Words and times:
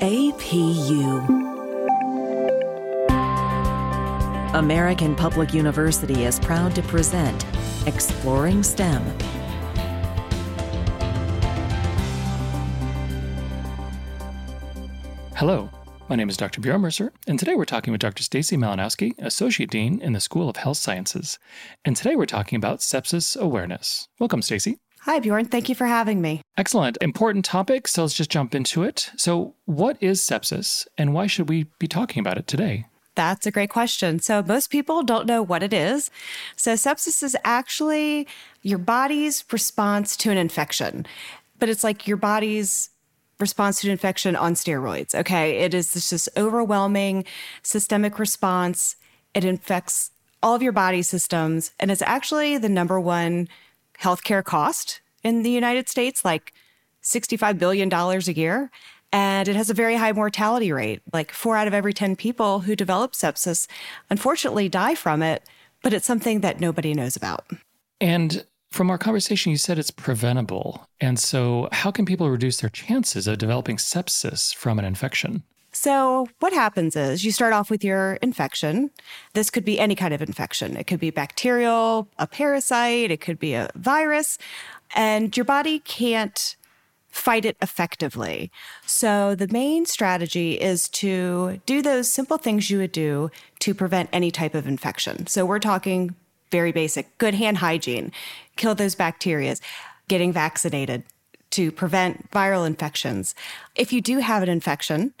APU. 0.00 1.26
American 4.54 5.16
Public 5.16 5.52
University 5.52 6.24
is 6.24 6.38
proud 6.38 6.72
to 6.76 6.82
present 6.82 7.44
Exploring 7.84 8.62
STEM. 8.62 9.02
Hello, 15.34 15.68
my 16.08 16.14
name 16.14 16.28
is 16.28 16.36
Dr. 16.36 16.60
Bjorn 16.60 16.80
Mercer, 16.80 17.12
and 17.26 17.36
today 17.36 17.56
we're 17.56 17.64
talking 17.64 17.90
with 17.90 18.00
Dr. 18.00 18.22
Stacy 18.22 18.56
Malinowski, 18.56 19.18
Associate 19.18 19.68
Dean 19.68 20.00
in 20.00 20.12
the 20.12 20.20
School 20.20 20.48
of 20.48 20.58
Health 20.58 20.76
Sciences. 20.76 21.40
And 21.84 21.96
today 21.96 22.14
we're 22.14 22.26
talking 22.26 22.54
about 22.54 22.78
sepsis 22.78 23.36
awareness. 23.36 24.06
Welcome, 24.20 24.42
Stacy. 24.42 24.78
Hi, 25.08 25.20
Bjorn. 25.20 25.46
Thank 25.46 25.70
you 25.70 25.74
for 25.74 25.86
having 25.86 26.20
me. 26.20 26.42
Excellent. 26.58 26.98
Important 27.00 27.42
topic, 27.46 27.88
so 27.88 28.02
let's 28.02 28.12
just 28.12 28.28
jump 28.28 28.54
into 28.54 28.82
it. 28.82 29.10
So, 29.16 29.54
what 29.64 29.96
is 30.02 30.20
sepsis, 30.20 30.86
and 30.98 31.14
why 31.14 31.26
should 31.26 31.48
we 31.48 31.64
be 31.78 31.88
talking 31.88 32.20
about 32.20 32.36
it 32.36 32.46
today? 32.46 32.84
That's 33.14 33.46
a 33.46 33.50
great 33.50 33.70
question. 33.70 34.18
So, 34.18 34.42
most 34.42 34.68
people 34.68 35.02
don't 35.02 35.26
know 35.26 35.42
what 35.42 35.62
it 35.62 35.72
is. 35.72 36.10
So, 36.56 36.74
sepsis 36.74 37.22
is 37.22 37.34
actually 37.42 38.28
your 38.60 38.76
body's 38.76 39.46
response 39.50 40.14
to 40.18 40.30
an 40.30 40.36
infection, 40.36 41.06
but 41.58 41.70
it's 41.70 41.82
like 41.82 42.06
your 42.06 42.18
body's 42.18 42.90
response 43.40 43.80
to 43.80 43.86
an 43.86 43.92
infection 43.92 44.36
on 44.36 44.52
steroids. 44.52 45.14
Okay. 45.14 45.60
It 45.60 45.72
is 45.72 45.94
this 45.94 46.10
just 46.10 46.28
overwhelming 46.36 47.24
systemic 47.62 48.18
response. 48.18 48.96
It 49.32 49.46
infects 49.46 50.10
all 50.42 50.54
of 50.54 50.62
your 50.62 50.72
body 50.72 51.00
systems, 51.00 51.72
and 51.80 51.90
it's 51.90 52.02
actually 52.02 52.58
the 52.58 52.68
number 52.68 53.00
one 53.00 53.48
healthcare 54.00 54.44
cost 54.44 55.00
in 55.22 55.42
the 55.42 55.50
United 55.50 55.88
States, 55.88 56.24
like 56.24 56.52
$65 57.02 57.58
billion 57.58 57.92
a 57.92 58.18
year. 58.32 58.70
And 59.12 59.48
it 59.48 59.56
has 59.56 59.70
a 59.70 59.74
very 59.74 59.96
high 59.96 60.12
mortality 60.12 60.70
rate. 60.70 61.00
Like 61.12 61.32
four 61.32 61.56
out 61.56 61.66
of 61.66 61.74
every 61.74 61.94
10 61.94 62.16
people 62.16 62.60
who 62.60 62.76
develop 62.76 63.12
sepsis 63.12 63.66
unfortunately 64.10 64.68
die 64.68 64.94
from 64.94 65.22
it, 65.22 65.42
but 65.82 65.92
it's 65.94 66.06
something 66.06 66.40
that 66.40 66.60
nobody 66.60 66.92
knows 66.92 67.16
about. 67.16 67.46
And 68.00 68.44
from 68.70 68.90
our 68.90 68.98
conversation, 68.98 69.50
you 69.50 69.56
said 69.56 69.78
it's 69.78 69.90
preventable. 69.90 70.86
And 71.00 71.18
so, 71.18 71.68
how 71.72 71.90
can 71.90 72.04
people 72.04 72.30
reduce 72.30 72.60
their 72.60 72.70
chances 72.70 73.26
of 73.26 73.38
developing 73.38 73.76
sepsis 73.76 74.54
from 74.54 74.78
an 74.78 74.84
infection? 74.84 75.42
So, 75.72 76.28
what 76.40 76.52
happens 76.52 76.96
is 76.96 77.24
you 77.24 77.32
start 77.32 77.52
off 77.52 77.70
with 77.70 77.84
your 77.84 78.14
infection. 78.14 78.90
This 79.34 79.50
could 79.50 79.64
be 79.64 79.78
any 79.78 79.94
kind 79.94 80.12
of 80.12 80.20
infection. 80.20 80.76
It 80.76 80.86
could 80.86 81.00
be 81.00 81.10
bacterial, 81.10 82.08
a 82.18 82.26
parasite, 82.26 83.10
it 83.10 83.20
could 83.20 83.38
be 83.38 83.54
a 83.54 83.70
virus, 83.74 84.38
and 84.94 85.36
your 85.36 85.44
body 85.44 85.78
can't 85.80 86.56
fight 87.08 87.44
it 87.44 87.56
effectively. 87.62 88.50
So, 88.86 89.34
the 89.34 89.48
main 89.48 89.86
strategy 89.86 90.54
is 90.54 90.88
to 90.90 91.60
do 91.66 91.82
those 91.82 92.10
simple 92.10 92.38
things 92.38 92.70
you 92.70 92.78
would 92.78 92.92
do 92.92 93.30
to 93.60 93.74
prevent 93.74 94.10
any 94.12 94.30
type 94.30 94.54
of 94.54 94.66
infection. 94.66 95.26
So, 95.26 95.46
we're 95.46 95.58
talking 95.58 96.14
very 96.50 96.72
basic 96.72 97.16
good 97.18 97.34
hand 97.34 97.58
hygiene, 97.58 98.12
kill 98.56 98.74
those 98.74 98.94
bacteria, 98.94 99.56
getting 100.08 100.32
vaccinated 100.32 101.04
to 101.50 101.72
prevent 101.72 102.30
viral 102.30 102.66
infections. 102.66 103.34
If 103.74 103.92
you 103.92 104.00
do 104.00 104.18
have 104.18 104.42
an 104.42 104.48
infection 104.48 105.14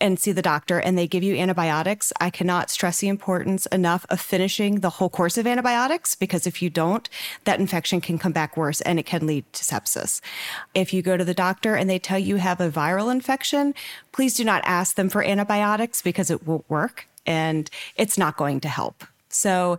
and 0.00 0.18
see 0.18 0.32
the 0.32 0.42
doctor 0.42 0.78
and 0.78 0.96
they 0.96 1.06
give 1.06 1.22
you 1.22 1.36
antibiotics, 1.36 2.12
I 2.20 2.30
cannot 2.30 2.70
stress 2.70 3.00
the 3.00 3.08
importance 3.08 3.66
enough 3.66 4.06
of 4.10 4.20
finishing 4.20 4.80
the 4.80 4.90
whole 4.90 5.08
course 5.08 5.38
of 5.38 5.46
antibiotics 5.46 6.14
because 6.14 6.46
if 6.46 6.62
you 6.62 6.70
don't, 6.70 7.08
that 7.44 7.60
infection 7.60 8.00
can 8.00 8.18
come 8.18 8.32
back 8.32 8.56
worse 8.56 8.80
and 8.82 8.98
it 8.98 9.06
can 9.06 9.26
lead 9.26 9.50
to 9.52 9.64
sepsis. 9.64 10.20
If 10.74 10.92
you 10.92 11.02
go 11.02 11.16
to 11.16 11.24
the 11.24 11.34
doctor 11.34 11.74
and 11.74 11.90
they 11.90 11.98
tell 11.98 12.18
you 12.18 12.36
have 12.36 12.60
a 12.60 12.70
viral 12.70 13.10
infection, 13.10 13.74
please 14.12 14.34
do 14.34 14.44
not 14.44 14.62
ask 14.64 14.96
them 14.96 15.08
for 15.08 15.24
antibiotics 15.24 16.02
because 16.02 16.30
it 16.30 16.46
won't 16.46 16.68
work 16.68 17.06
and 17.26 17.70
it's 17.96 18.18
not 18.18 18.36
going 18.36 18.60
to 18.60 18.68
help. 18.68 19.04
So 19.28 19.78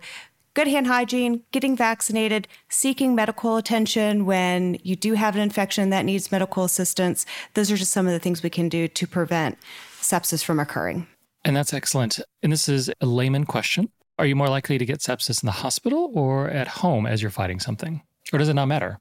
good 0.54 0.68
hand 0.68 0.86
hygiene, 0.86 1.42
getting 1.52 1.76
vaccinated, 1.76 2.48
seeking 2.68 3.14
medical 3.14 3.56
attention 3.56 4.24
when 4.24 4.78
you 4.82 4.96
do 4.96 5.14
have 5.14 5.34
an 5.34 5.42
infection 5.42 5.90
that 5.90 6.04
needs 6.04 6.32
medical 6.32 6.64
assistance. 6.64 7.26
Those 7.54 7.70
are 7.70 7.76
just 7.76 7.92
some 7.92 8.06
of 8.06 8.12
the 8.12 8.18
things 8.18 8.42
we 8.42 8.50
can 8.50 8.68
do 8.68 8.88
to 8.88 9.06
prevent 9.06 9.58
sepsis 10.00 10.44
from 10.44 10.60
occurring. 10.60 11.06
And 11.44 11.54
that's 11.56 11.74
excellent. 11.74 12.20
And 12.42 12.52
this 12.52 12.68
is 12.68 12.90
a 13.00 13.06
layman 13.06 13.44
question. 13.44 13.90
Are 14.18 14.26
you 14.26 14.36
more 14.36 14.48
likely 14.48 14.78
to 14.78 14.86
get 14.86 15.00
sepsis 15.00 15.42
in 15.42 15.46
the 15.46 15.52
hospital 15.52 16.10
or 16.14 16.48
at 16.48 16.68
home 16.68 17.04
as 17.04 17.20
you're 17.20 17.30
fighting 17.30 17.58
something? 17.58 18.02
Or 18.32 18.38
does 18.38 18.48
it 18.48 18.54
not 18.54 18.66
matter? 18.66 19.00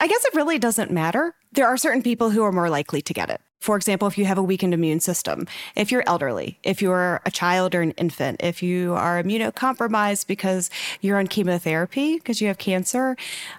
I 0.00 0.08
guess 0.08 0.24
it 0.24 0.34
really 0.34 0.58
doesn't 0.58 0.90
matter. 0.90 1.34
There 1.52 1.66
are 1.66 1.76
certain 1.76 2.02
people 2.02 2.30
who 2.30 2.42
are 2.42 2.52
more 2.52 2.70
likely 2.70 3.02
to 3.02 3.14
get 3.14 3.30
it. 3.30 3.40
For 3.60 3.76
example, 3.76 4.06
if 4.06 4.18
you 4.18 4.26
have 4.26 4.38
a 4.38 4.42
weakened 4.42 4.74
immune 4.74 5.00
system, 5.00 5.46
if 5.74 5.90
you're 5.90 6.04
elderly, 6.06 6.58
if 6.62 6.80
you're 6.80 7.20
a 7.24 7.30
child 7.30 7.74
or 7.74 7.82
an 7.82 7.92
infant, 7.92 8.40
if 8.42 8.62
you 8.62 8.94
are 8.94 9.22
immunocompromised 9.22 10.26
because 10.26 10.70
you're 11.00 11.18
on 11.18 11.26
chemotherapy 11.26 12.16
because 12.16 12.40
you 12.40 12.48
have 12.48 12.58
cancer, 12.58 13.16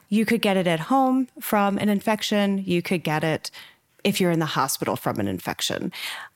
you 0.10 0.26
could 0.26 0.42
get 0.42 0.56
it 0.56 0.68
at 0.68 0.82
home 0.82 1.28
from 1.40 1.78
an 1.78 1.90
infection. 1.90 2.64
You 2.66 2.82
could 2.82 3.04
get 3.04 3.24
it 3.24 3.52
if 4.04 4.22
you're 4.22 4.32
in 4.32 4.40
the 4.40 4.46
hospital 4.46 4.96
from 4.96 5.20
an 5.20 5.28
infection. 5.28 5.92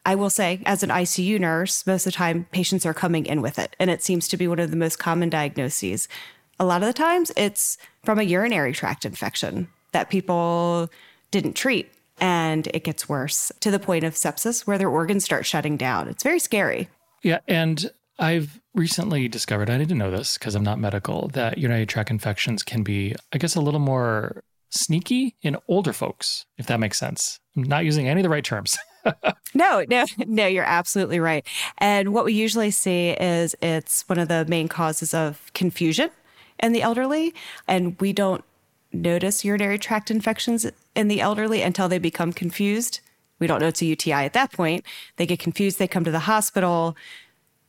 I 0.06 0.16
will 0.16 0.30
say, 0.30 0.62
as 0.66 0.84
an 0.84 0.90
ICU 0.90 1.40
nurse, 1.40 1.88
most 1.88 2.06
of 2.06 2.12
the 2.12 2.18
time 2.18 2.48
patients 2.52 2.86
are 2.86 2.94
coming 2.94 3.26
in 3.26 3.42
with 3.42 3.58
it, 3.58 3.76
and 3.80 3.90
it 3.90 4.04
seems 4.04 4.28
to 4.30 4.38
be 4.38 4.48
one 4.48 4.60
of 4.60 4.72
the 4.72 4.78
most 4.78 5.00
common 5.00 5.30
diagnoses. 5.30 6.10
A 6.60 6.66
lot 6.66 6.82
of 6.82 6.88
the 6.88 6.94
times 6.94 7.32
it's 7.38 7.78
from 8.04 8.20
a 8.20 8.24
urinary 8.24 8.74
tract 8.74 9.06
infection 9.06 9.70
that 9.94 10.10
people 10.10 10.90
didn't 11.30 11.54
treat 11.54 11.90
and 12.22 12.68
it 12.68 12.84
gets 12.84 13.10
worse 13.10 13.52
to 13.60 13.72
the 13.72 13.80
point 13.80 14.06
of 14.06 14.14
sepsis 14.14 14.66
where 14.66 14.78
their 14.78 14.90
organs 14.90 15.26
start 15.26 15.46
shutting 15.46 15.76
down. 15.76 16.08
It's 16.08 16.24
very 16.24 16.40
scary. 16.40 16.88
Yeah. 17.24 17.40
And 17.48 17.92
I've 18.20 18.62
recently 18.76 19.28
discovered, 19.28 19.70
I 19.70 19.78
didn't 19.80 19.98
know 19.98 20.12
this 20.12 20.38
because 20.38 20.54
I'm 20.54 20.64
not 20.64 20.80
medical, 20.80 21.28
that 21.30 21.58
urinary 21.58 21.88
tract 21.88 22.12
infections 22.12 22.62
can 22.62 22.84
be, 22.84 23.16
I 23.34 23.40
guess, 23.40 23.56
a 23.56 23.62
little 23.62 23.80
more 23.80 24.44
sneaky 24.70 25.36
in 25.42 25.58
older 25.68 25.92
folks, 25.92 26.46
if 26.58 26.68
that 26.68 26.80
makes 26.80 26.98
sense. 26.98 27.40
I'm 27.58 27.64
not 27.64 27.84
using 27.84 28.08
any 28.08 28.22
of 28.22 28.24
the 28.24 28.30
right 28.30 28.44
terms. 28.44 28.78
no, 29.54 29.84
no, 29.90 30.06
no, 30.20 30.46
you're 30.46 30.64
absolutely 30.64 31.20
right. 31.20 31.46
And 31.80 32.14
what 32.14 32.24
we 32.24 32.34
usually 32.34 32.72
see 32.72 33.10
is 33.10 33.56
it's 33.62 34.04
one 34.08 34.20
of 34.20 34.28
the 34.28 34.46
main 34.46 34.68
causes 34.68 35.14
of 35.14 35.52
confusion 35.54 36.12
in 36.60 36.72
the 36.72 36.84
elderly. 36.84 37.34
And 37.68 38.00
we 38.00 38.14
don't 38.14 38.44
notice 38.94 39.46
urinary 39.46 39.78
tract 39.78 40.12
infections 40.12 40.66
in 40.96 41.08
the 41.08 41.22
elderly 41.22 41.62
until 41.62 41.90
they 41.90 42.00
become 42.00 42.34
confused. 42.34 43.00
We 43.40 43.48
don't 43.48 43.60
know 43.60 43.68
it's 43.68 43.82
a 43.82 43.86
UTI 43.86 44.12
at 44.14 44.34
that 44.34 44.52
point. 44.52 44.86
They 45.18 45.26
get 45.26 45.40
confused, 45.40 45.80
they 45.80 45.88
come 45.88 46.04
to 46.04 46.12
the 46.12 46.20
hospital. 46.20 46.96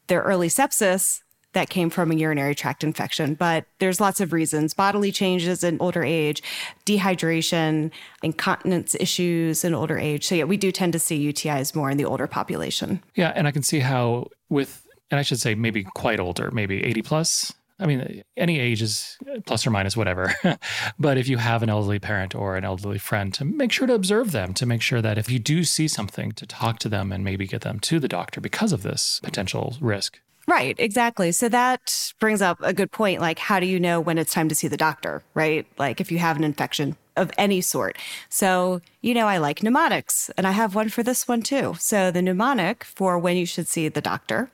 Their 0.09 0.23
early 0.23 0.49
sepsis 0.49 1.23
that 1.53 1.69
came 1.69 1.91
from 1.91 2.11
a 2.11 2.15
urinary 2.15 2.55
tract 2.55 2.83
infection, 2.83 3.35
but 3.35 3.67
there's 3.79 4.01
lots 4.01 4.21
of 4.21 4.33
reasons 4.33 4.75
bodily 4.75 5.13
changes 5.13 5.63
in 5.63 5.79
older 5.81 6.03
age, 6.03 6.43
dehydration, 6.87 7.91
incontinence 8.23 8.95
issues 8.99 9.65
in 9.65 9.75
older 9.75 9.99
age. 9.99 10.27
So, 10.27 10.35
yeah, 10.35 10.45
we 10.45 10.57
do 10.57 10.73
tend 10.73 10.93
to 10.95 10.99
see 10.99 11.33
UTIs 11.33 11.75
more 11.75 11.91
in 11.91 11.99
the 11.99 12.05
older 12.05 12.27
population. 12.27 13.03
Yeah, 13.15 13.33
and 13.35 13.47
I 13.47 13.51
can 13.51 13.63
see 13.63 13.81
how, 13.81 14.29
with, 14.49 14.87
and 15.11 15.19
I 15.21 15.23
should 15.23 15.41
say 15.41 15.55
maybe 15.55 15.85
quite 15.95 16.21
older, 16.21 16.51
maybe 16.51 16.83
80 16.85 17.03
plus, 17.03 17.53
I 17.83 17.87
mean, 17.87 18.23
any 18.37 18.61
age 18.61 18.81
is 18.81 19.19
uh, 19.29 19.41
plus 19.45 19.67
or 19.67 19.71
minus 19.71 19.97
whatever. 19.97 20.33
but 20.99 21.19
if 21.19 21.29
you 21.29 21.37
have 21.39 21.63
an 21.63 21.69
elderly 21.69 21.99
parent 21.99 22.35
or 22.35 22.57
an 22.57 22.65
elderly 22.65 22.99
friend, 22.99 23.35
to 23.35 23.45
make 23.45 23.73
sure 23.73 23.87
to 23.87 23.95
observe 23.95 24.33
them, 24.33 24.55
to 24.55 24.67
make 24.67 24.83
sure 24.83 25.03
that 25.03 25.19
if 25.19 25.29
you 25.29 25.39
do 25.39 25.65
see 25.65 25.89
something, 25.89 26.33
to 26.33 26.47
talk 26.47 26.79
to 26.81 26.89
them 26.89 27.11
and 27.13 27.25
maybe 27.25 27.47
get 27.47 27.63
them 27.63 27.81
to 27.81 27.99
the 27.99 28.09
doctor 28.09 28.41
because 28.41 28.73
of 28.73 28.83
this 28.83 29.21
potential 29.23 29.77
risk. 29.81 30.21
Right, 30.47 30.75
exactly. 30.79 31.33
So 31.33 31.49
that 31.49 32.13
brings 32.19 32.43
up 32.43 32.59
a 32.63 32.73
good 32.73 32.91
point. 32.91 33.21
Like, 33.21 33.39
how 33.39 33.61
do 33.61 33.67
you 33.67 33.79
know 33.79 34.01
when 34.01 34.19
it's 34.19 34.33
time 34.33 34.49
to 34.49 34.55
see 34.55 34.69
the 34.69 34.77
doctor, 34.77 35.23
right? 35.35 35.67
Like, 35.79 36.01
if 36.01 36.11
you 36.11 36.19
have 36.19 36.37
an 36.37 36.45
infection, 36.45 36.97
of 37.17 37.31
any 37.37 37.61
sort. 37.61 37.97
So, 38.29 38.81
you 39.01 39.15
know, 39.15 39.27
I 39.27 39.39
like 39.39 39.63
mnemonics 39.63 40.31
and 40.37 40.47
I 40.47 40.53
have 40.53 40.75
one 40.75 40.89
for 40.89 41.03
this 41.03 41.29
one 41.29 41.43
too. 41.43 41.75
So, 41.79 42.11
the 42.11 42.23
mnemonic 42.23 42.85
for 42.85 43.19
when 43.19 43.37
you 43.37 43.47
should 43.47 43.69
see 43.69 43.89
the 43.89 44.01
doctor, 44.01 44.51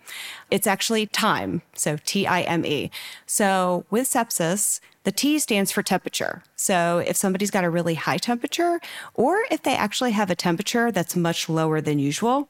it's 0.51 0.67
actually 0.67 1.07
time. 1.07 1.63
So, 1.75 1.99
T 2.05 2.27
I 2.27 2.43
M 2.43 2.65
E. 2.65 2.91
So, 3.27 3.85
with 3.91 4.09
sepsis, 4.09 4.81
the 5.05 5.13
T 5.13 5.39
stands 5.39 5.71
for 5.71 5.83
temperature. 5.83 6.43
So, 6.57 6.99
if 6.99 7.17
somebody's 7.17 7.51
got 7.51 7.65
a 7.65 7.71
really 7.71 7.95
high 7.95 8.19
temperature 8.19 8.81
or 9.15 9.45
if 9.51 9.63
they 9.63 9.75
actually 9.75 10.13
have 10.13 10.31
a 10.31 10.37
temperature 10.37 10.91
that's 10.91 11.17
much 11.17 11.49
lower 11.49 11.81
than 11.81 11.99
usual, 11.99 12.49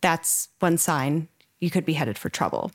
that's 0.00 0.48
one 0.60 0.78
sign 0.78 1.28
you 1.60 1.70
could 1.70 1.84
be 1.84 1.94
headed 1.94 2.16
for 2.16 2.28
trouble. 2.28 2.70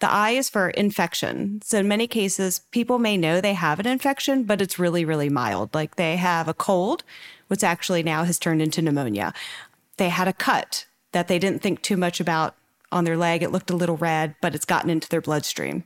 The 0.00 0.10
I 0.10 0.30
is 0.30 0.50
for 0.50 0.70
infection. 0.70 1.60
So, 1.64 1.78
in 1.78 1.88
many 1.88 2.06
cases, 2.06 2.60
people 2.70 2.98
may 2.98 3.16
know 3.16 3.40
they 3.40 3.54
have 3.54 3.80
an 3.80 3.86
infection, 3.86 4.44
but 4.44 4.60
it's 4.60 4.78
really, 4.78 5.04
really 5.04 5.30
mild. 5.30 5.74
Like 5.74 5.96
they 5.96 6.16
have 6.16 6.48
a 6.48 6.54
cold, 6.54 7.02
which 7.48 7.64
actually 7.64 8.02
now 8.02 8.24
has 8.24 8.38
turned 8.38 8.60
into 8.60 8.82
pneumonia. 8.82 9.32
They 9.96 10.10
had 10.10 10.28
a 10.28 10.34
cut 10.34 10.86
that 11.12 11.28
they 11.28 11.38
didn't 11.38 11.62
think 11.62 11.80
too 11.80 11.96
much 11.96 12.20
about 12.20 12.54
on 12.92 13.04
their 13.04 13.16
leg. 13.16 13.42
It 13.42 13.52
looked 13.52 13.70
a 13.70 13.76
little 13.76 13.96
red, 13.96 14.34
but 14.42 14.54
it's 14.54 14.66
gotten 14.66 14.90
into 14.90 15.08
their 15.08 15.22
bloodstream. 15.22 15.84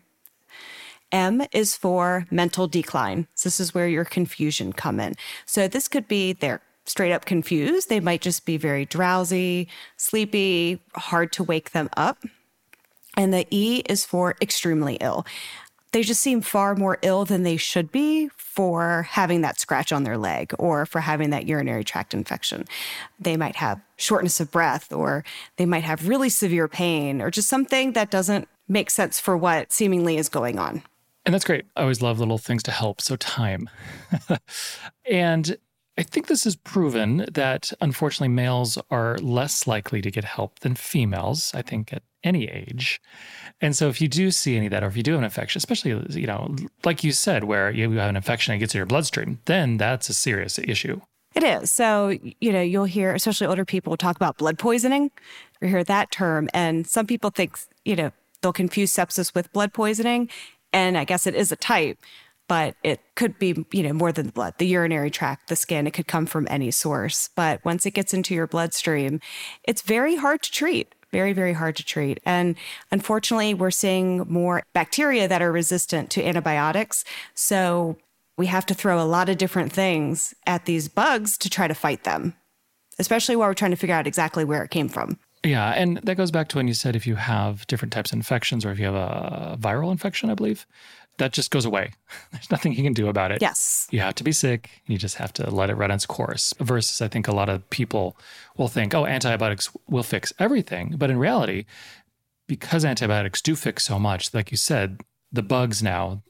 M 1.12 1.42
is 1.52 1.76
for 1.76 2.26
mental 2.30 2.66
decline. 2.66 3.26
So 3.34 3.48
this 3.48 3.60
is 3.60 3.74
where 3.74 3.88
your 3.88 4.04
confusion 4.04 4.72
come 4.72 5.00
in. 5.00 5.14
So 5.46 5.68
this 5.68 5.88
could 5.88 6.08
be 6.08 6.32
they're 6.32 6.62
straight 6.84 7.12
up 7.12 7.24
confused. 7.24 7.88
They 7.88 8.00
might 8.00 8.20
just 8.20 8.44
be 8.44 8.56
very 8.56 8.84
drowsy, 8.84 9.68
sleepy, 9.96 10.80
hard 10.94 11.32
to 11.32 11.44
wake 11.44 11.70
them 11.70 11.88
up. 11.96 12.24
And 13.20 13.34
the 13.34 13.46
E 13.50 13.82
is 13.86 14.06
for 14.06 14.34
extremely 14.40 14.94
ill. 14.94 15.26
They 15.92 16.02
just 16.02 16.22
seem 16.22 16.40
far 16.40 16.74
more 16.74 16.96
ill 17.02 17.26
than 17.26 17.42
they 17.42 17.58
should 17.58 17.92
be 17.92 18.30
for 18.38 19.02
having 19.10 19.42
that 19.42 19.60
scratch 19.60 19.92
on 19.92 20.04
their 20.04 20.16
leg 20.16 20.54
or 20.58 20.86
for 20.86 21.02
having 21.02 21.28
that 21.28 21.46
urinary 21.46 21.84
tract 21.84 22.14
infection. 22.14 22.64
They 23.18 23.36
might 23.36 23.56
have 23.56 23.78
shortness 23.98 24.40
of 24.40 24.50
breath 24.50 24.90
or 24.90 25.22
they 25.56 25.66
might 25.66 25.84
have 25.84 26.08
really 26.08 26.30
severe 26.30 26.66
pain 26.66 27.20
or 27.20 27.30
just 27.30 27.48
something 27.48 27.92
that 27.92 28.10
doesn't 28.10 28.48
make 28.68 28.88
sense 28.88 29.20
for 29.20 29.36
what 29.36 29.70
seemingly 29.70 30.16
is 30.16 30.30
going 30.30 30.58
on. 30.58 30.82
And 31.26 31.34
that's 31.34 31.44
great. 31.44 31.66
I 31.76 31.82
always 31.82 32.00
love 32.00 32.20
little 32.20 32.38
things 32.38 32.62
to 32.62 32.70
help. 32.70 33.02
So, 33.02 33.16
time. 33.16 33.68
and 35.04 35.58
I 35.98 36.04
think 36.04 36.28
this 36.28 36.46
is 36.46 36.56
proven 36.56 37.26
that 37.30 37.70
unfortunately 37.82 38.28
males 38.28 38.78
are 38.90 39.18
less 39.18 39.66
likely 39.66 40.00
to 40.00 40.10
get 40.10 40.24
help 40.24 40.60
than 40.60 40.74
females, 40.74 41.50
I 41.52 41.60
think 41.60 41.92
at 41.92 42.02
any 42.22 42.48
age. 42.48 43.00
And 43.60 43.76
so 43.76 43.88
if 43.88 44.00
you 44.00 44.08
do 44.08 44.30
see 44.30 44.56
any 44.56 44.66
of 44.66 44.72
that, 44.72 44.82
or 44.82 44.86
if 44.86 44.96
you 44.96 45.02
do 45.02 45.12
have 45.12 45.20
an 45.20 45.24
infection, 45.24 45.58
especially, 45.58 45.90
you 46.10 46.26
know, 46.26 46.54
like 46.84 47.04
you 47.04 47.12
said, 47.12 47.44
where 47.44 47.70
you 47.70 47.90
have 47.92 48.10
an 48.10 48.16
infection 48.16 48.52
and 48.52 48.58
it 48.58 48.60
gets 48.60 48.74
in 48.74 48.78
your 48.78 48.86
bloodstream, 48.86 49.40
then 49.44 49.76
that's 49.76 50.08
a 50.08 50.14
serious 50.14 50.58
issue. 50.58 51.00
It 51.34 51.44
is. 51.44 51.70
So, 51.70 52.16
you 52.40 52.52
know, 52.52 52.60
you'll 52.60 52.84
hear, 52.84 53.14
especially 53.14 53.46
older 53.46 53.64
people, 53.64 53.96
talk 53.96 54.16
about 54.16 54.38
blood 54.38 54.58
poisoning 54.58 55.10
or 55.62 55.68
hear 55.68 55.84
that 55.84 56.10
term. 56.10 56.48
And 56.52 56.86
some 56.86 57.06
people 57.06 57.30
think, 57.30 57.56
you 57.84 57.94
know, 57.94 58.10
they'll 58.42 58.52
confuse 58.52 58.92
sepsis 58.92 59.34
with 59.34 59.52
blood 59.52 59.72
poisoning. 59.72 60.28
And 60.72 60.98
I 60.98 61.04
guess 61.04 61.26
it 61.26 61.34
is 61.34 61.52
a 61.52 61.56
type 61.56 61.98
but 62.50 62.74
it 62.82 63.00
could 63.14 63.38
be, 63.38 63.64
you 63.70 63.84
know, 63.84 63.92
more 63.92 64.10
than 64.10 64.26
the 64.26 64.32
blood, 64.32 64.54
the 64.58 64.66
urinary 64.66 65.08
tract, 65.08 65.46
the 65.46 65.54
skin. 65.54 65.86
It 65.86 65.92
could 65.92 66.08
come 66.08 66.26
from 66.26 66.48
any 66.50 66.72
source. 66.72 67.30
But 67.36 67.64
once 67.64 67.86
it 67.86 67.92
gets 67.92 68.12
into 68.12 68.34
your 68.34 68.48
bloodstream, 68.48 69.20
it's 69.62 69.82
very 69.82 70.16
hard 70.16 70.42
to 70.42 70.50
treat. 70.50 70.92
Very, 71.12 71.32
very 71.32 71.52
hard 71.52 71.76
to 71.76 71.84
treat. 71.84 72.20
And 72.24 72.54
unfortunately, 72.90 73.54
we're 73.54 73.70
seeing 73.70 74.18
more 74.28 74.62
bacteria 74.72 75.26
that 75.26 75.42
are 75.42 75.50
resistant 75.50 76.10
to 76.10 76.24
antibiotics. 76.24 77.04
So 77.34 77.96
we 78.36 78.46
have 78.46 78.64
to 78.66 78.74
throw 78.74 79.02
a 79.02 79.04
lot 79.04 79.28
of 79.28 79.38
different 79.38 79.72
things 79.72 80.34
at 80.46 80.66
these 80.66 80.88
bugs 80.88 81.36
to 81.38 81.50
try 81.50 81.68
to 81.68 81.74
fight 81.74 82.04
them, 82.04 82.34
especially 82.98 83.36
while 83.36 83.48
we're 83.48 83.54
trying 83.54 83.72
to 83.72 83.76
figure 83.76 83.94
out 83.94 84.06
exactly 84.06 84.44
where 84.44 84.62
it 84.62 84.70
came 84.70 84.88
from. 84.88 85.18
Yeah, 85.42 85.70
and 85.70 85.96
that 85.98 86.16
goes 86.16 86.30
back 86.30 86.48
to 86.48 86.58
when 86.58 86.68
you 86.68 86.74
said 86.74 86.94
if 86.94 87.06
you 87.06 87.14
have 87.14 87.66
different 87.66 87.92
types 87.92 88.12
of 88.12 88.16
infections 88.16 88.64
or 88.64 88.72
if 88.72 88.78
you 88.78 88.84
have 88.84 88.94
a 88.94 89.56
viral 89.58 89.90
infection, 89.90 90.28
I 90.28 90.34
believe, 90.34 90.66
that 91.18 91.32
just 91.32 91.50
goes 91.50 91.64
away. 91.64 91.92
There's 92.32 92.50
nothing 92.50 92.72
you 92.72 92.82
can 92.82 92.92
do 92.92 93.08
about 93.08 93.30
it. 93.30 93.40
Yes. 93.40 93.86
You 93.90 94.00
have 94.00 94.14
to 94.16 94.24
be 94.24 94.32
sick. 94.32 94.70
You 94.86 94.98
just 94.98 95.16
have 95.16 95.32
to 95.34 95.50
let 95.50 95.70
it 95.70 95.76
run 95.76 95.90
its 95.90 96.06
course. 96.06 96.54
Versus, 96.58 97.00
I 97.00 97.08
think 97.08 97.28
a 97.28 97.34
lot 97.34 97.48
of 97.48 97.68
people 97.70 98.16
will 98.56 98.68
think, 98.68 98.94
oh, 98.94 99.06
antibiotics 99.06 99.70
will 99.88 100.02
fix 100.02 100.32
everything. 100.38 100.94
But 100.96 101.10
in 101.10 101.18
reality, 101.18 101.66
because 102.46 102.84
antibiotics 102.84 103.40
do 103.40 103.54
fix 103.54 103.84
so 103.84 103.98
much, 103.98 104.34
like 104.34 104.50
you 104.50 104.56
said, 104.56 105.00
the 105.30 105.42
bugs 105.42 105.82
now 105.82 106.22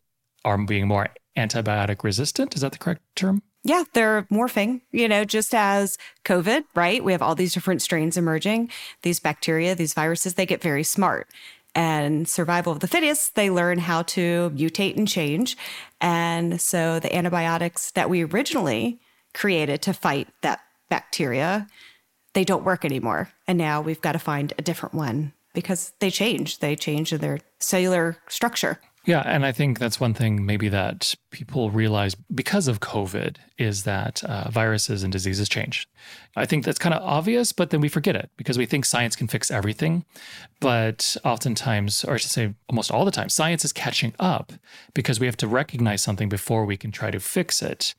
are 0.45 0.59
being 0.59 0.89
more 0.89 1.09
antibiotic 1.37 2.03
resistant. 2.03 2.55
Is 2.55 2.61
that 2.61 2.73
the 2.73 2.79
correct 2.79 3.03
term? 3.15 3.43
Yeah, 3.63 3.85
they're 3.93 4.23
morphing, 4.33 4.81
you 4.91 5.07
know, 5.07 5.25
just 5.25 5.55
as 5.55 5.99
COVID, 6.25 6.65
right? 6.75 7.05
We 7.05 7.13
have 7.13 7.21
all 7.21 7.35
these 7.35 7.53
different 7.53 7.83
strains 7.83 8.17
emerging. 8.17 8.71
These 9.03 9.21
bacteria, 9.21 9.75
these 9.75 9.93
viruses, 9.93 10.35
they 10.35 10.47
get 10.47 10.63
very 10.63 10.83
smart 10.83 11.29
and 11.75 12.29
survival 12.29 12.73
of 12.73 12.81
the 12.81 12.89
fittest, 12.89 13.35
they 13.35 13.51
learn 13.51 13.79
how 13.79 14.03
to 14.03 14.51
mutate 14.51 14.97
and 14.97 15.07
change. 15.07 15.57
And 16.01 16.61
so 16.61 16.99
the 16.99 17.15
antibiotics 17.15 17.91
that 17.93 18.11
we 18.11 18.25
originally 18.25 19.01
created 19.35 19.83
to 19.83 19.93
fight 19.93 20.29
that 20.43 20.61
bacteria, 20.89 21.69
they 22.35 22.45
don't 22.45 22.65
work 22.65 22.85
anymore. 22.85 23.31
And 23.47 23.59
now 23.59 23.81
we've 23.81 24.01
got 24.01 24.13
to 24.13 24.19
find 24.19 24.53
a 24.59 24.63
different 24.63 24.95
one 24.95 25.33
because 25.55 25.93
they 26.01 26.11
change. 26.11 26.59
They 26.59 26.77
change 26.77 27.13
in 27.13 27.21
their 27.21 27.39
cellular 27.59 28.17
structure. 28.29 28.81
Yeah, 29.07 29.23
and 29.25 29.47
I 29.47 29.53
think 29.53 29.79
that's 29.79 29.99
one 29.99 30.13
thing 30.13 30.45
maybe 30.45 30.69
that 30.69 31.15
people 31.31 31.71
realize 31.71 32.15
because 32.35 32.69
of 32.69 32.81
COVID 32.81 33.37
is 33.57 33.85
that 33.85 34.23
uh, 34.25 34.51
viruses 34.51 35.03
and 35.03 35.11
diseases 35.11 35.49
change. 35.49 35.89
I 36.37 36.45
think 36.45 36.67
that's 36.67 36.79
kind 36.79 36.95
of 36.95 37.03
obvious, 37.03 37.53
but 37.53 37.71
then 37.71 37.81
we 37.81 37.89
forget 37.89 38.15
it 38.15 38.31
because 38.37 38.59
we 38.59 38.67
think 38.67 38.85
science 38.85 39.17
can 39.17 39.27
fix 39.27 39.51
everything. 39.51 40.05
But 40.61 41.17
oftentimes, 41.25 42.05
or 42.05 42.15
I 42.15 42.17
should 42.19 42.31
say 42.31 42.55
almost 42.69 42.91
all 42.91 43.07
the 43.07 43.11
time, 43.11 43.31
science 43.31 43.65
is 43.65 43.73
catching 43.73 44.13
up 44.21 44.53
because 44.93 45.19
we 45.19 45.27
have 45.27 45.37
to 45.39 45.49
recognize 45.49 46.03
something 46.03 46.29
before 46.29 46.67
we 46.67 46.77
can 46.77 46.93
try 46.93 47.11
to 47.11 47.21
fix 47.21 47.63
it. 47.63 47.95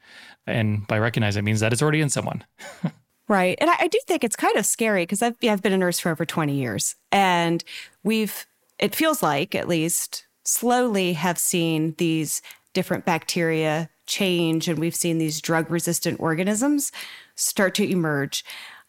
And 0.46 0.86
by 0.86 1.00
recognize 1.00 1.36
it 1.36 1.44
means 1.44 1.62
that 1.62 1.74
it's 1.74 1.82
already 1.82 2.02
in 2.02 2.10
someone. 2.10 2.44
right. 3.28 3.58
And 3.60 3.72
I, 3.72 3.76
I, 3.80 3.88
do 3.88 4.00
think 4.08 4.24
it's 4.24 4.36
kind 4.36 4.58
of 4.58 4.66
scary 4.68 5.04
because 5.04 5.24
I've, 5.24 5.36
I've 5.44 5.64
been 5.64 5.74
a 5.74 5.78
nurse 5.78 6.00
for 6.00 6.12
over 6.12 6.26
20 6.26 6.54
years 6.54 6.96
and 7.12 7.64
we've, 8.04 8.46
it 8.78 8.96
feels 8.96 9.24
like 9.24 9.56
at 9.56 9.68
least, 9.68 10.26
slowly 10.52 11.14
have 11.14 11.38
seen 11.38 11.96
these 11.98 12.42
different 12.74 13.06
bacteria 13.06 13.90
change 14.06 14.68
and 14.68 14.78
we've 14.78 14.96
seen 14.96 15.18
these 15.18 15.42
drug 15.42 15.72
resistant 15.72 16.20
organisms 16.20 16.92
start 17.36 17.74
to 17.76 17.90
emerge. 17.90 18.44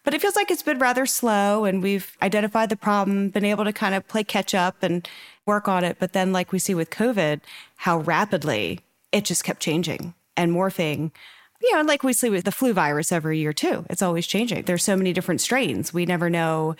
But 0.04 0.14
it 0.14 0.20
feels 0.20 0.34
like 0.34 0.50
it's 0.50 0.64
been 0.64 0.80
rather 0.80 1.06
slow 1.06 1.64
and 1.64 1.80
we've 1.80 2.16
identified 2.20 2.68
the 2.68 2.76
problem, 2.76 3.28
been 3.28 3.44
able 3.44 3.64
to 3.64 3.72
kind 3.72 3.94
of 3.94 4.08
play 4.08 4.24
catch 4.24 4.52
up 4.54 4.82
and 4.82 5.08
work 5.46 5.68
on 5.68 5.84
it. 5.84 5.98
But 6.00 6.12
then, 6.12 6.32
like 6.32 6.50
we 6.50 6.58
see 6.58 6.74
with 6.74 6.90
COVID, 6.90 7.40
how 7.76 7.98
rapidly 7.98 8.80
it 9.12 9.24
just 9.24 9.44
kept 9.44 9.60
changing 9.60 10.14
and 10.36 10.52
morphing. 10.52 11.12
You 11.60 11.76
know, 11.76 11.82
like 11.82 12.02
we 12.02 12.12
see 12.12 12.30
with 12.30 12.44
the 12.44 12.50
flu 12.50 12.72
virus 12.72 13.12
every 13.12 13.38
year 13.38 13.52
too. 13.52 13.86
It's 13.88 14.02
always 14.02 14.26
changing. 14.26 14.64
There's 14.64 14.82
so 14.82 14.96
many 14.96 15.12
different 15.12 15.40
strains. 15.40 15.94
We 15.94 16.04
never 16.04 16.28
know 16.28 16.74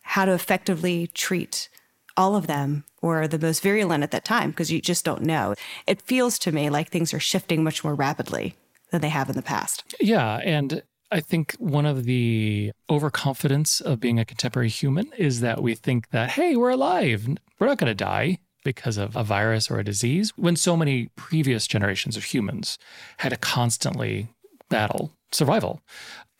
how 0.00 0.24
to 0.24 0.32
effectively 0.32 1.08
treat 1.08 1.68
all 2.16 2.36
of 2.36 2.46
them 2.46 2.84
were 3.00 3.26
the 3.26 3.38
most 3.38 3.62
virulent 3.62 4.02
at 4.02 4.10
that 4.12 4.24
time 4.24 4.50
because 4.50 4.70
you 4.70 4.80
just 4.80 5.04
don't 5.04 5.22
know. 5.22 5.54
It 5.86 6.02
feels 6.02 6.38
to 6.40 6.52
me 6.52 6.70
like 6.70 6.88
things 6.88 7.12
are 7.12 7.20
shifting 7.20 7.64
much 7.64 7.82
more 7.82 7.94
rapidly 7.94 8.54
than 8.90 9.00
they 9.00 9.08
have 9.08 9.28
in 9.28 9.36
the 9.36 9.42
past. 9.42 9.84
Yeah. 10.00 10.36
And 10.44 10.82
I 11.10 11.20
think 11.20 11.54
one 11.58 11.84
of 11.86 12.04
the 12.04 12.72
overconfidence 12.88 13.80
of 13.80 14.00
being 14.00 14.18
a 14.18 14.24
contemporary 14.24 14.68
human 14.68 15.12
is 15.18 15.40
that 15.40 15.62
we 15.62 15.74
think 15.74 16.10
that, 16.10 16.30
hey, 16.30 16.56
we're 16.56 16.70
alive. 16.70 17.28
We're 17.58 17.66
not 17.66 17.78
going 17.78 17.90
to 17.90 17.94
die 17.94 18.38
because 18.64 18.96
of 18.96 19.16
a 19.16 19.24
virus 19.24 19.70
or 19.70 19.78
a 19.78 19.84
disease, 19.84 20.32
when 20.36 20.56
so 20.56 20.76
many 20.76 21.08
previous 21.16 21.66
generations 21.66 22.16
of 22.16 22.24
humans 22.24 22.78
had 23.18 23.30
to 23.30 23.36
constantly 23.36 24.28
battle 24.68 25.12
survival. 25.32 25.82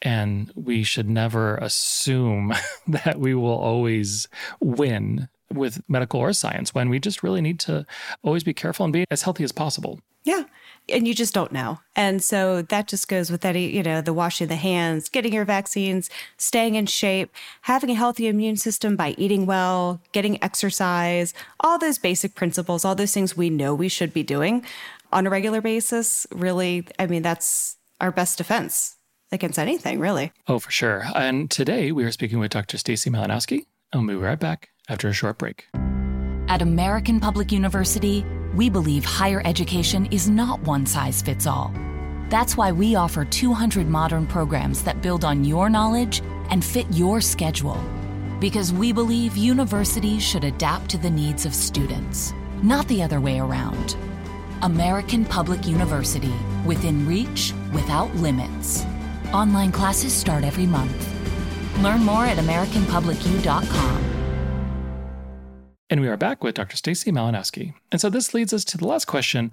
And 0.00 0.50
we 0.54 0.84
should 0.84 1.08
never 1.08 1.56
assume 1.56 2.54
that 2.86 3.18
we 3.18 3.34
will 3.34 3.58
always 3.58 4.28
win 4.60 5.28
with 5.52 5.82
medical 5.88 6.20
or 6.20 6.32
science 6.32 6.74
when 6.74 6.88
we 6.88 6.98
just 6.98 7.22
really 7.22 7.40
need 7.40 7.60
to 7.60 7.86
always 8.22 8.44
be 8.44 8.54
careful 8.54 8.84
and 8.84 8.92
be 8.92 9.04
as 9.10 9.22
healthy 9.22 9.44
as 9.44 9.52
possible. 9.52 10.00
Yeah. 10.24 10.44
And 10.88 11.06
you 11.06 11.14
just 11.14 11.34
don't 11.34 11.52
know. 11.52 11.80
And 11.94 12.22
so 12.22 12.62
that 12.62 12.88
just 12.88 13.08
goes 13.08 13.30
with 13.30 13.44
any, 13.44 13.66
you 13.68 13.82
know, 13.82 14.00
the 14.00 14.12
washing 14.12 14.48
the 14.48 14.56
hands, 14.56 15.08
getting 15.08 15.32
your 15.32 15.44
vaccines, 15.44 16.10
staying 16.36 16.74
in 16.74 16.86
shape, 16.86 17.32
having 17.62 17.90
a 17.90 17.94
healthy 17.94 18.26
immune 18.26 18.56
system 18.56 18.96
by 18.96 19.14
eating 19.18 19.46
well, 19.46 20.00
getting 20.12 20.42
exercise, 20.42 21.34
all 21.60 21.78
those 21.78 21.98
basic 21.98 22.34
principles, 22.34 22.84
all 22.84 22.94
those 22.94 23.14
things 23.14 23.36
we 23.36 23.50
know 23.50 23.74
we 23.74 23.88
should 23.88 24.12
be 24.12 24.22
doing 24.22 24.64
on 25.12 25.26
a 25.26 25.30
regular 25.30 25.60
basis. 25.60 26.26
Really, 26.32 26.86
I 26.98 27.06
mean, 27.06 27.22
that's 27.22 27.76
our 28.00 28.10
best 28.10 28.38
defense 28.38 28.96
against 29.30 29.58
anything, 29.58 30.00
really. 30.00 30.32
Oh, 30.48 30.58
for 30.58 30.70
sure. 30.70 31.04
And 31.14 31.50
today 31.50 31.92
we 31.92 32.04
are 32.04 32.12
speaking 32.12 32.38
with 32.38 32.50
Dr. 32.50 32.76
Stacy 32.76 33.08
Malinowski, 33.08 33.66
and 33.92 34.06
we'll 34.06 34.16
be 34.16 34.22
right 34.22 34.38
back 34.38 34.71
after 34.92 35.08
a 35.08 35.12
short 35.12 35.38
break. 35.38 35.66
At 36.48 36.62
American 36.62 37.18
Public 37.18 37.50
University, 37.50 38.24
we 38.54 38.68
believe 38.68 39.04
higher 39.04 39.40
education 39.44 40.06
is 40.06 40.28
not 40.28 40.60
one 40.62 40.84
size 40.84 41.22
fits 41.22 41.46
all. 41.46 41.72
That's 42.28 42.56
why 42.56 42.72
we 42.72 42.94
offer 42.94 43.24
200 43.24 43.88
modern 43.88 44.26
programs 44.26 44.82
that 44.84 45.02
build 45.02 45.24
on 45.24 45.44
your 45.44 45.70
knowledge 45.70 46.22
and 46.50 46.64
fit 46.64 46.86
your 46.90 47.20
schedule. 47.20 47.82
Because 48.40 48.72
we 48.72 48.92
believe 48.92 49.36
universities 49.36 50.22
should 50.22 50.44
adapt 50.44 50.90
to 50.90 50.98
the 50.98 51.10
needs 51.10 51.46
of 51.46 51.54
students, 51.54 52.34
not 52.62 52.86
the 52.88 53.02
other 53.02 53.20
way 53.20 53.38
around. 53.38 53.96
American 54.62 55.24
Public 55.24 55.66
University, 55.66 56.34
within 56.66 57.06
reach, 57.06 57.52
without 57.72 58.14
limits. 58.16 58.84
Online 59.32 59.72
classes 59.72 60.12
start 60.12 60.44
every 60.44 60.66
month. 60.66 61.08
Learn 61.82 62.02
more 62.02 62.26
at 62.26 62.36
AmericanPublicU.com. 62.38 64.11
And 65.92 66.00
we 66.00 66.08
are 66.08 66.16
back 66.16 66.42
with 66.42 66.54
Dr. 66.54 66.78
Stacy 66.78 67.12
Malinowski. 67.12 67.74
And 67.90 68.00
so 68.00 68.08
this 68.08 68.32
leads 68.32 68.54
us 68.54 68.64
to 68.64 68.78
the 68.78 68.86
last 68.86 69.04
question 69.04 69.52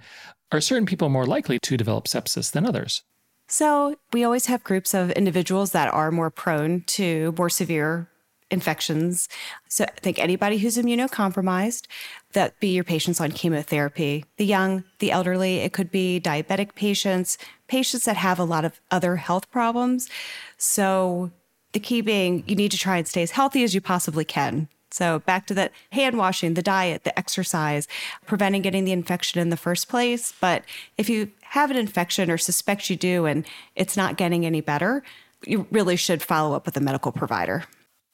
Are 0.53 0.61
certain 0.61 0.85
people 0.85 1.09
more 1.09 1.25
likely 1.25 1.59
to 1.59 1.75
develop 1.75 2.05
sepsis 2.05 2.49
than 2.49 2.65
others? 2.65 3.03
So 3.47 3.97
we 4.13 4.23
always 4.23 4.45
have 4.45 4.63
groups 4.63 4.93
of 4.93 5.11
individuals 5.11 5.73
that 5.73 5.93
are 5.93 6.11
more 6.11 6.29
prone 6.29 6.83
to 6.95 7.33
more 7.37 7.49
severe 7.49 8.07
infections. 8.49 9.27
So 9.67 9.83
I 9.83 9.99
think 9.99 10.17
anybody 10.17 10.59
who's 10.59 10.77
immunocompromised, 10.77 11.87
that 12.31 12.57
be 12.61 12.69
your 12.69 12.85
patients 12.85 13.19
on 13.19 13.33
chemotherapy, 13.33 14.23
the 14.37 14.45
young, 14.45 14.85
the 14.99 15.11
elderly, 15.11 15.57
it 15.57 15.73
could 15.73 15.91
be 15.91 16.21
diabetic 16.23 16.73
patients, 16.73 17.37
patients 17.67 18.05
that 18.05 18.15
have 18.15 18.39
a 18.39 18.45
lot 18.45 18.63
of 18.63 18.79
other 18.91 19.17
health 19.17 19.51
problems. 19.51 20.09
So 20.57 21.31
the 21.73 21.81
key 21.81 21.99
being 21.99 22.45
you 22.47 22.55
need 22.55 22.71
to 22.71 22.77
try 22.77 22.95
and 22.95 23.05
stay 23.05 23.23
as 23.23 23.31
healthy 23.31 23.65
as 23.65 23.75
you 23.75 23.81
possibly 23.81 24.23
can. 24.23 24.69
So 24.91 25.19
back 25.19 25.45
to 25.47 25.53
the 25.53 25.69
hand 25.91 26.17
washing, 26.17 26.53
the 26.53 26.61
diet, 26.61 27.03
the 27.03 27.17
exercise, 27.17 27.87
preventing 28.25 28.61
getting 28.61 28.85
the 28.85 28.91
infection 28.91 29.39
in 29.39 29.49
the 29.49 29.57
first 29.57 29.87
place. 29.87 30.33
But 30.39 30.63
if 30.97 31.09
you 31.09 31.31
have 31.41 31.71
an 31.71 31.77
infection 31.77 32.29
or 32.29 32.37
suspect 32.37 32.89
you 32.89 32.95
do 32.95 33.25
and 33.25 33.45
it's 33.75 33.95
not 33.95 34.17
getting 34.17 34.45
any 34.45 34.61
better, 34.61 35.03
you 35.45 35.67
really 35.71 35.95
should 35.95 36.21
follow 36.21 36.55
up 36.55 36.65
with 36.65 36.75
a 36.77 36.81
medical 36.81 37.11
provider. 37.11 37.63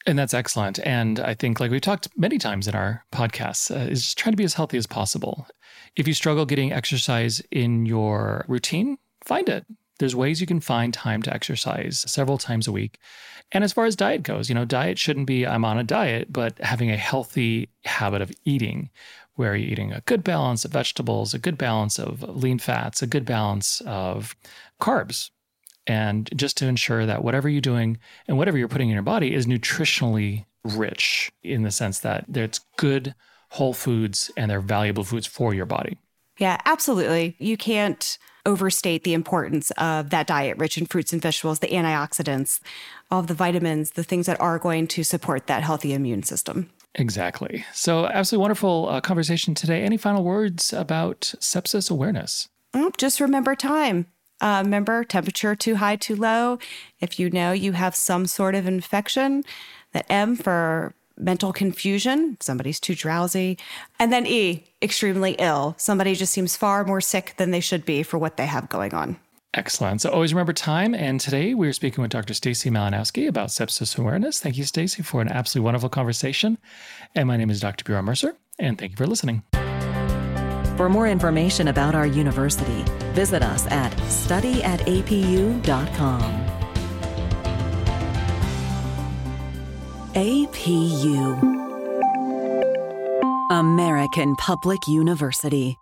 And 0.08 0.20
that's 0.20 0.36
excellent. 0.36 0.80
And 0.86 1.20
I 1.20 1.34
think, 1.34 1.60
like 1.60 1.72
we've 1.72 1.82
talked 1.82 2.08
many 2.16 2.38
times 2.38 2.68
in 2.68 2.76
our 2.76 3.04
podcasts, 3.12 3.76
uh, 3.76 3.90
is 3.90 4.04
just 4.04 4.18
trying 4.18 4.34
to 4.34 4.38
be 4.38 4.44
as 4.44 4.54
healthy 4.54 4.78
as 4.78 4.86
possible. 4.86 5.48
If 5.96 6.08
you 6.08 6.14
struggle 6.14 6.46
getting 6.46 6.72
exercise 6.72 7.42
in 7.50 7.88
your 7.88 8.46
routine, 8.48 8.98
find 9.24 9.50
it. 9.50 9.66
There's 10.00 10.16
ways 10.16 10.42
you 10.42 10.48
can 10.48 10.60
find 10.60 10.94
time 10.94 11.22
to 11.24 11.34
exercise 11.34 12.04
several 12.08 12.38
times 12.38 12.68
a 12.68 12.72
week. 12.72 13.00
And 13.52 13.64
as 13.64 13.74
far 13.74 13.86
as 13.86 13.96
diet 13.96 14.24
goes, 14.24 14.50
you 14.50 14.56
know, 14.56 14.66
diet 14.66 14.98
shouldn't 14.98 15.28
be 15.28 15.46
I'm 15.46 15.66
on 15.66 15.78
a 15.78 15.84
diet, 15.84 16.34
but 16.34 16.58
having 16.60 16.92
a 16.92 16.98
healthy 16.98 17.70
habit 17.86 18.22
of 18.22 18.32
eating 18.44 18.90
where 19.36 19.56
you're 19.56 19.72
eating 19.72 19.92
a 19.92 20.02
good 20.02 20.24
balance 20.24 20.66
of 20.66 20.72
vegetables, 20.72 21.34
a 21.34 21.40
good 21.40 21.58
balance 21.58 22.00
of 22.00 22.24
lean 22.24 22.58
fats, 22.60 23.02
a 23.02 23.08
good 23.08 23.26
balance 23.26 23.82
of 23.86 24.36
carbs. 24.82 25.30
And 25.88 26.30
just 26.36 26.58
to 26.58 26.68
ensure 26.68 27.06
that 27.06 27.24
whatever 27.24 27.48
you're 27.48 27.62
doing 27.62 28.00
and 28.28 28.38
whatever 28.38 28.58
you're 28.58 28.68
putting 28.68 28.90
in 28.90 28.94
your 28.94 29.04
body 29.04 29.34
is 29.34 29.46
nutritionally 29.46 30.46
rich 30.64 31.32
in 31.44 31.62
the 31.62 31.72
sense 31.72 32.00
that 32.00 32.26
it's 32.34 32.62
good 32.78 33.14
whole 33.50 33.74
foods 33.74 34.32
and 34.36 34.50
they're 34.50 34.62
valuable 34.62 35.04
foods 35.04 35.28
for 35.28 35.54
your 35.54 35.66
body. 35.66 35.98
Yeah, 36.40 36.60
absolutely. 36.66 37.36
You 37.40 37.56
can't 37.56 38.18
overstate 38.46 39.04
the 39.04 39.14
importance 39.14 39.72
of 39.72 40.10
that 40.10 40.28
diet 40.28 40.58
rich 40.58 40.78
in 40.78 40.86
fruits 40.86 41.14
and 41.14 41.22
vegetables, 41.22 41.60
the 41.60 41.68
antioxidants, 41.68 42.60
all 43.12 43.20
of 43.20 43.28
the 43.28 43.34
vitamins, 43.34 43.92
the 43.92 44.04
things 44.04 44.26
that 44.26 44.40
are 44.40 44.60
going 44.60 44.88
to 44.88 45.04
support 45.04 45.48
that 45.48 45.64
healthy 45.64 45.94
immune 45.94 46.24
system. 46.24 46.70
Exactly. 46.96 47.66
So, 47.74 48.06
absolutely 48.06 48.42
wonderful 48.42 48.88
uh, 48.90 49.02
conversation 49.02 49.54
today. 49.54 49.84
Any 49.84 49.98
final 49.98 50.24
words 50.24 50.72
about 50.72 51.34
sepsis 51.40 51.92
awareness? 51.92 52.48
Oh, 52.74 52.92
just 52.98 53.20
remember 53.20 53.56
time. 53.56 54.08
Uh, 54.42 54.62
remember 54.64 55.04
temperature 55.04 55.56
too 55.56 55.76
high, 55.76 55.96
too 55.96 56.16
low. 56.16 56.60
If 57.00 57.20
you 57.20 57.30
know 57.30 57.52
you 57.52 57.74
have 57.74 57.96
some 57.96 58.26
sort 58.26 58.56
of 58.56 58.68
infection, 58.68 59.44
that 59.94 60.06
M 60.10 60.36
for 60.36 60.94
mental 61.18 61.54
confusion, 61.54 62.38
somebody's 62.40 62.80
too 62.80 62.96
drowsy. 62.96 63.58
And 64.00 64.12
then 64.12 64.26
E, 64.26 64.66
extremely 64.82 65.36
ill. 65.40 65.76
Somebody 65.78 66.16
just 66.16 66.34
seems 66.34 66.56
far 66.56 66.86
more 66.86 67.02
sick 67.02 67.36
than 67.38 67.52
they 67.52 67.60
should 67.60 67.86
be 67.86 68.04
for 68.04 68.18
what 68.18 68.38
they 68.38 68.46
have 68.46 68.70
going 68.70 68.94
on. 68.94 69.18
Excellent. 69.54 70.02
So 70.02 70.10
always 70.10 70.34
remember 70.34 70.54
time. 70.54 70.94
And 70.94 71.20
today 71.20 71.54
we're 71.54 71.72
speaking 71.72 72.02
with 72.02 72.12
Dr. 72.12 72.34
Stacy 72.34 72.70
Malinowski 72.70 73.28
about 73.28 73.50
sepsis 73.50 73.98
awareness. 73.98 74.40
Thank 74.40 74.58
you, 74.58 74.66
Stacy, 74.66 75.02
for 75.02 75.22
an 75.22 75.30
absolutely 75.30 75.66
wonderful 75.66 75.90
conversation. 75.90 76.58
And 77.16 77.28
my 77.28 77.38
name 77.38 77.50
is 77.50 77.62
Dr. 77.62 77.86
Bjorn 77.86 78.06
Mercer, 78.06 78.36
and 78.60 78.78
thank 78.78 78.92
you 78.92 78.98
for 78.98 79.08
listening. 79.08 79.44
For 80.76 80.90
more 80.90 81.08
information 81.08 81.70
about 81.70 81.96
our 81.96 82.06
university, 82.06 82.84
visit 83.14 83.42
us 83.42 83.66
at 83.68 83.94
studyatapu.com. 83.94 86.45
APU 90.16 91.42
American 93.52 94.38
Public 94.38 94.88
University. 94.88 95.78